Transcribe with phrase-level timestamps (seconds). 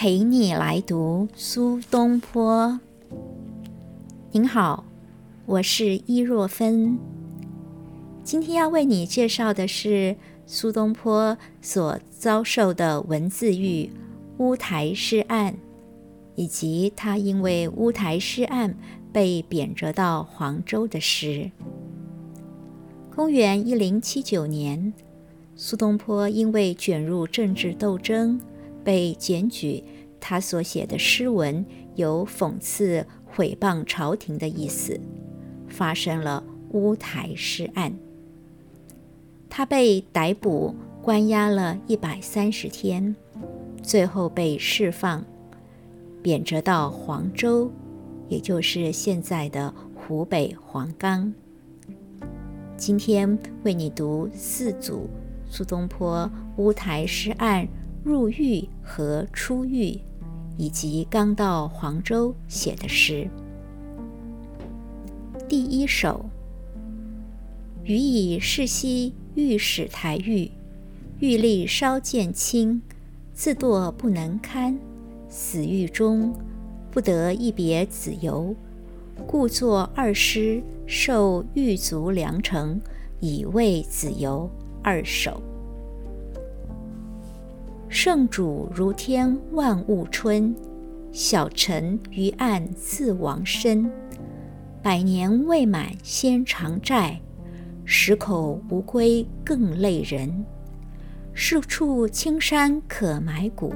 [0.00, 2.80] 陪你来读苏东坡。
[4.32, 4.82] 您好，
[5.44, 6.98] 我是伊若芬。
[8.24, 10.16] 今天要为你介绍的是
[10.46, 13.90] 苏东坡所遭受的文字狱
[14.38, 15.54] 乌台诗案，
[16.34, 18.74] 以及他因为乌台诗案
[19.12, 21.50] 被贬谪到黄州的诗。
[23.14, 24.94] 公元一零七九年。
[25.56, 28.40] 苏东坡因为卷入政治斗争，
[28.84, 29.82] 被检举。
[30.20, 31.64] 他所写的诗文
[31.94, 35.00] 有讽刺、毁谤朝廷的意思，
[35.66, 37.92] 发生了乌台诗案。
[39.48, 43.16] 他被逮捕，关押了一百三十天，
[43.82, 45.24] 最后被释放，
[46.22, 47.72] 贬谪到黄州，
[48.28, 51.32] 也就是现在的湖北黄冈。
[52.76, 55.08] 今天为你读四组。
[55.52, 57.66] 苏东坡乌台诗案
[58.02, 60.00] 入狱和出狱，
[60.56, 63.28] 以及刚到黄州写的诗。
[65.46, 66.24] 第一首：
[67.84, 70.50] 余以世袭御史台狱，
[71.18, 72.80] 狱吏稍见轻，
[73.34, 74.78] 自堕不能堪。
[75.28, 76.34] 死狱中，
[76.90, 78.54] 不得一别子由，
[79.26, 82.80] 故作二诗，受狱卒良诚，
[83.20, 84.50] 以慰子由。
[84.82, 85.42] 二首。
[87.92, 90.54] 圣主如天万物春，
[91.10, 93.90] 小臣于案自亡身。
[94.80, 97.20] 百年未满先偿债，
[97.84, 100.44] 十口无归更累人。
[101.34, 103.74] 数处青山可埋骨，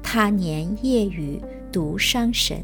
[0.00, 2.58] 他年夜雨独伤神。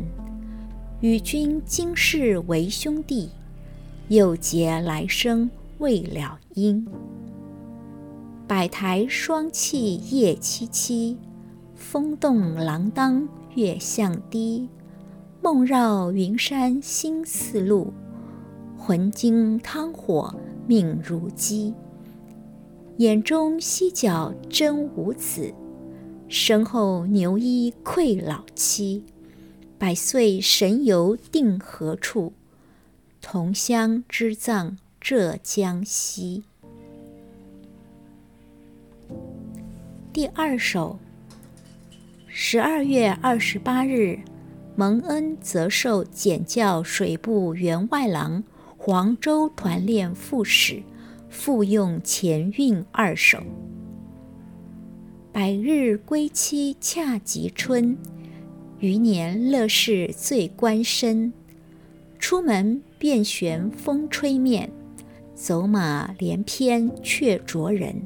[1.01, 3.29] 与君今世为兄弟，
[4.07, 6.87] 又结来生未了因。
[8.51, 11.17] 百台霜气夜凄凄，
[11.77, 14.69] 风动锒铛月向低。
[15.41, 17.93] 梦绕云山心似路，
[18.77, 20.35] 魂惊汤火
[20.67, 21.73] 命如鸡。
[22.97, 25.55] 眼中犀角真无子，
[26.27, 29.05] 身后牛衣愧老妻。
[29.79, 32.33] 百岁神游定何处？
[33.21, 36.43] 同乡之葬浙江西。
[40.13, 40.99] 第二首。
[42.27, 44.19] 十二月二十八日，
[44.75, 48.43] 蒙恩择授检校水部员外郎、
[48.77, 50.83] 黄州团练副使，
[51.29, 53.39] 复用前韵二首。
[55.31, 57.97] 百日归期恰及春，
[58.81, 61.33] 余年乐事最关身。
[62.19, 64.73] 出门便旋风吹面，
[65.37, 68.03] 走马连翩却着人。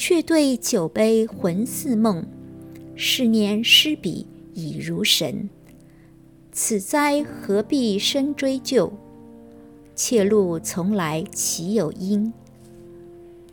[0.00, 2.24] 却对酒杯魂似梦，
[2.94, 5.50] 是年诗笔已如神。
[6.52, 8.92] 此灾何必深追究？
[9.96, 12.32] 妾路从来岂有因？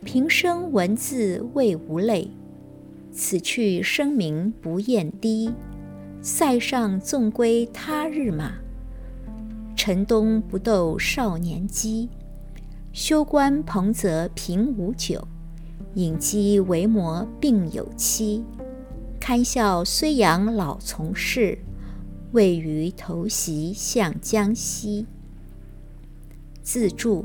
[0.04, 2.30] 平生文字未无泪，
[3.10, 5.50] 此去声名不厌低。
[6.22, 8.52] 塞上纵归他日马，
[9.74, 12.08] 城东不斗少年机。
[12.92, 15.26] 休官彭泽平无酒。
[15.96, 18.44] 隐机为魔病有妻，
[19.18, 21.58] 堪笑虽养老从事，
[22.32, 25.06] 位于头袭向江西。
[26.60, 27.24] 自注：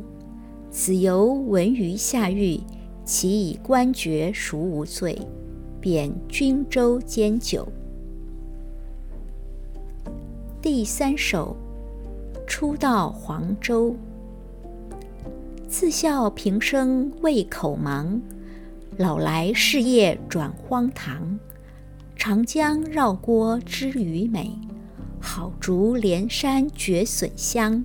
[0.70, 2.62] 子由闻于下狱，
[3.04, 5.20] 其以官爵赎无罪，
[5.82, 7.68] 贬均州监酒。
[10.62, 11.58] 第三首，
[12.48, 13.94] 初到黄州，
[15.68, 18.22] 自笑平生为口忙。
[18.98, 21.40] 老来事业转荒唐，
[22.18, 24.52] 长江绕郭知鱼美，
[25.20, 27.84] 好竹连山绝笋香。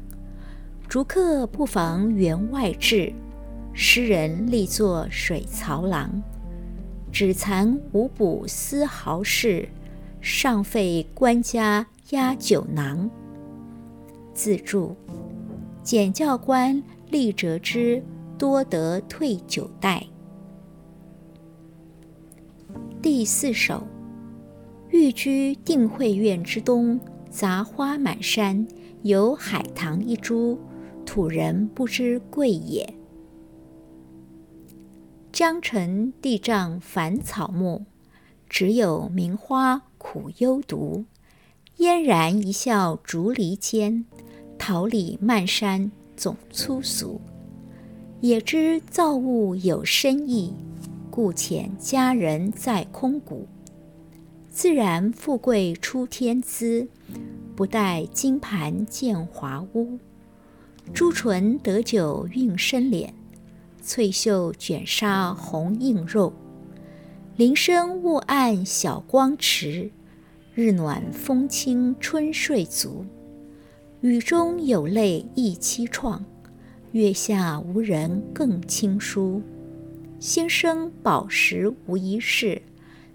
[0.89, 3.12] 竹客不妨园外志，
[3.72, 6.22] 诗人力作水槽郎。
[7.12, 9.69] 只残无补丝毫事，
[10.20, 13.08] 尚费官家压酒囊。
[14.35, 14.94] 自注：
[15.85, 18.03] 检教官厉折之，
[18.37, 20.05] 多得退九代。
[23.08, 23.87] 第四首，
[24.91, 26.99] 寓居定慧院之东，
[27.31, 28.67] 杂花满山，
[29.03, 30.58] 有海棠一株，
[31.05, 32.94] 土人不知贵也。
[35.31, 37.85] 江城地障繁草木，
[38.49, 41.05] 只有名花苦幽独。
[41.76, 44.05] 嫣然一笑竹篱间，
[44.58, 47.20] 桃李漫山总粗俗。
[48.20, 50.53] 也知造物有深意。
[51.17, 53.49] 故遣佳人在空谷，
[54.51, 56.87] 自然富贵出天姿，
[57.57, 59.99] 不待金盘见华屋。
[60.93, 63.15] 朱唇得酒韵生脸，
[63.81, 66.35] 翠袖卷纱红映肉。
[67.37, 69.91] 林深雾暗晓光迟，
[70.55, 73.07] 日暖风轻春睡足。
[74.03, 76.21] 雨中有泪一凄怆，
[76.93, 79.41] 月下无人更轻疏。
[80.19, 82.63] 先生饱食无一事。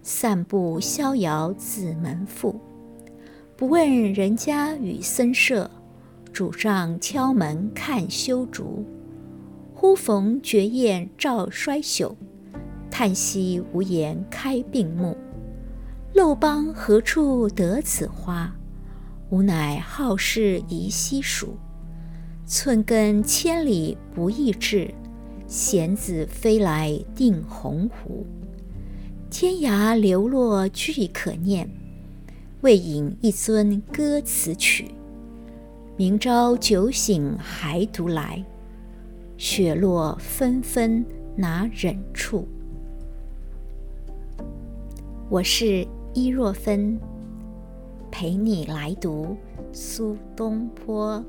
[0.04, 2.60] 散步逍遥自门父，
[3.56, 5.70] 不问人家与僧舍，
[6.34, 8.84] 主杖敲门看修竹。
[9.76, 12.16] 忽逢绝艳照衰朽，
[12.90, 15.16] 叹息无言开病目。
[16.16, 18.52] 陋邦何处得此花？
[19.30, 21.56] 吾乃好事宜西蜀。
[22.48, 24.92] 寸根千里不易至，
[25.52, 28.24] 闲子飞来定鸿鹄。
[29.30, 31.70] 天涯流落俱可念，
[32.62, 34.96] 为饮一樽歌词曲。
[35.98, 38.42] 明朝酒醒还独来，
[39.36, 41.06] 雪落纷纷
[41.36, 42.48] 哪忍处？
[45.30, 46.98] 我是伊若芬，
[48.10, 49.36] 陪你来读
[49.74, 51.22] 苏东坡。